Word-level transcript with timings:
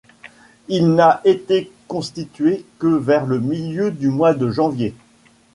Il 0.67 0.95
n'a 0.95 1.21
été 1.25 1.71
constitué 1.87 2.65
que 2.79 2.87
vers 2.87 3.27
le 3.27 3.39
milieu 3.39 3.91
du 3.91 4.09
mois 4.09 4.33
de 4.33 4.49
janvier. 4.49 4.95